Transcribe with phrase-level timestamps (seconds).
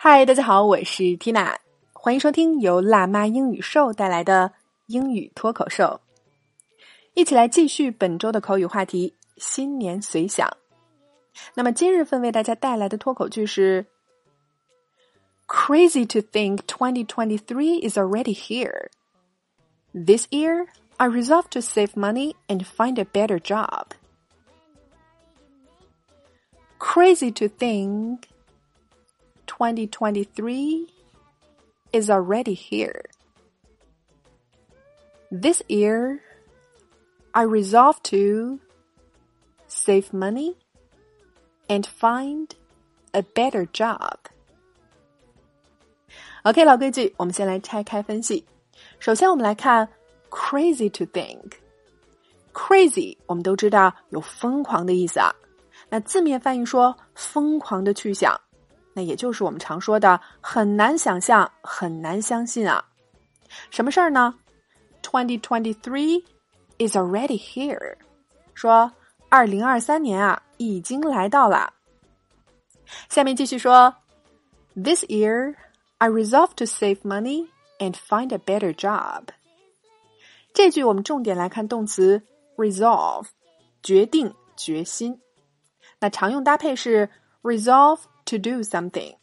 [0.00, 1.56] 嗨，大家好，我是 Tina，
[1.92, 4.52] 欢迎收听由辣妈英语秀带来的
[4.86, 6.00] 英语脱口秀，
[7.14, 10.48] 一起来继续本周的口语话题——新年随想。
[11.54, 13.84] 那么今日份为大家带来的脱口剧是：
[15.46, 18.88] Crazy to think 2023 is already here.
[19.92, 20.66] This year,
[20.96, 23.88] I resolved to save money and find a better job.
[26.78, 28.20] Crazy to think
[29.50, 30.86] 2023
[31.92, 33.04] is already here.
[35.30, 36.20] This year,
[37.32, 38.60] I resolved to
[39.66, 40.56] save money
[41.68, 42.54] and find
[43.12, 44.18] a better job.
[46.44, 48.44] OK，老规矩，我们先来拆开分析。
[48.98, 49.88] 首先，我们来看
[50.30, 55.34] crazy to think。crazy 我们都知道有疯狂的意思啊。
[55.88, 58.40] 那字面翻译说疯狂的去想。
[58.93, 62.83] 那也就是我们常说的很难想象、很难相信啊！
[63.69, 64.35] 什么事儿呢
[65.01, 66.23] ？Twenty twenty three
[66.77, 67.95] is already here，
[68.53, 68.91] 说
[69.29, 71.73] 二零二三年啊已经来到了。
[73.07, 73.95] 下面继续说
[74.75, 75.55] ，This year
[75.97, 77.47] I resolve to save money
[77.79, 79.27] and find a better job。
[80.53, 82.21] 这句我们重点来看动词
[82.57, 83.27] resolve，
[83.81, 85.21] 决定、决心。
[85.99, 87.09] 那常用搭配是
[87.41, 87.99] resolve。
[88.25, 89.15] To do something，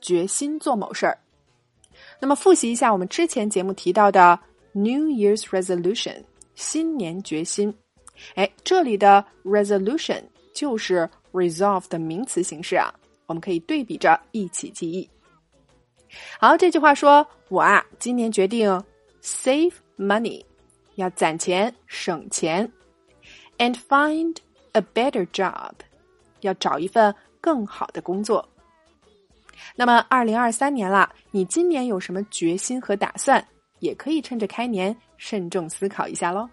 [0.00, 1.18] 决心做某事儿。
[2.18, 4.38] 那么复习一下我们之前节目提到的
[4.72, 6.24] New Year's Resolution，
[6.54, 7.74] 新年决心。
[8.36, 10.22] 哎，这里的 resolution
[10.54, 12.94] 就是 resolve 的名词形式啊，
[13.26, 15.06] 我们可以对比着一起记忆。
[16.38, 18.82] 好，这句话说我啊，今年决定
[19.22, 20.42] save money，
[20.94, 22.72] 要攒钱省钱
[23.58, 24.36] ，and find
[24.72, 25.72] a better job，
[26.40, 27.14] 要找一份。
[27.43, 28.47] 更好的工作。
[29.75, 33.45] 那么，二零二三年了，你今年有什么决心和打算？
[33.79, 36.49] 也可以趁着开年慎重思考一下喽。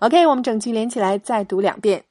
[0.00, 2.04] OK，我们整句连起来再读两遍。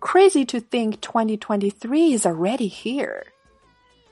[0.00, 3.24] Crazy to think 2023 is already here.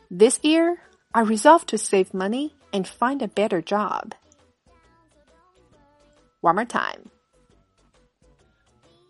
[0.09, 0.79] This year,
[1.11, 4.13] I resolved to save money and find a better job.
[6.41, 7.11] One more time.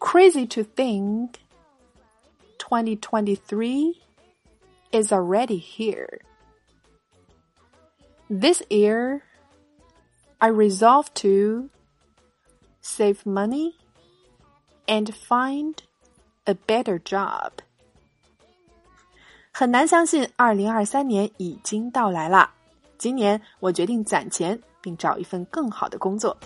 [0.00, 1.34] Crazy to think
[2.66, 4.00] 2023
[4.92, 6.20] is already here.
[8.28, 9.22] This year,
[10.38, 11.68] I resolved to
[12.80, 13.74] save money
[14.86, 15.74] and find
[16.46, 17.52] a better job.
[19.52, 22.50] 很难相信，二零二三年已经到来了。
[22.96, 26.36] 今年我决定攒钱，并找一份更好的工作。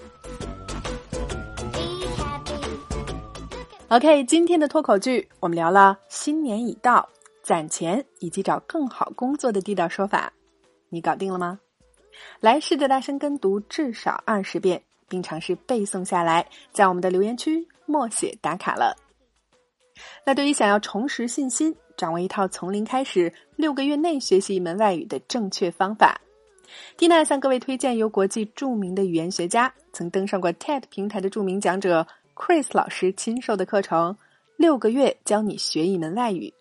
[3.92, 7.10] OK，今天的脱口剧我们聊了新年已到、
[7.44, 10.32] 攒钱以及找更好工作的地道说法，
[10.88, 11.60] 你搞定了吗？
[12.40, 18.96] 来试着大声跟读至少二十遍，并尝试背诵下来，在我们的留言区默写打卡了。
[20.26, 26.22] 那对于想要重拾信心、掌握一套从零开始六个月内学习一门外语的正确方法，
[26.96, 32.08] 蒂娜向各位推荐由国际著名的语言学家、曾登上过 TED 平台的著名讲者。
[32.36, 34.18] Chris 老师亲授的课程，
[34.56, 36.54] 六个月教你学一门外语，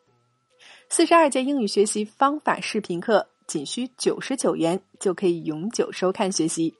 [0.88, 6.75] 四十二节英语学习方法视频课，仅需九十九元就可以永久收看学习。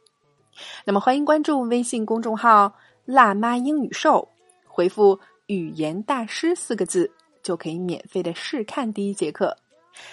[0.85, 2.75] 那么欢迎关注微信公众号
[3.07, 4.29] “辣妈英语秀”，
[4.67, 7.11] 回复“语言大师”四个字，
[7.43, 9.57] 就可以免费的试看第一节课。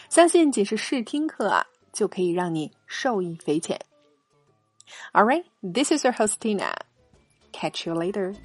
[0.10, 3.80] 相信仅是试听课啊，就可以让你受益匪浅。
[5.12, 6.72] All right, this is your hostina.
[7.52, 8.36] Catch you later.